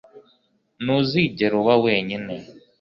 Ntuzigera 0.83 1.53
uba 1.61 1.75
wenyine 1.85 2.35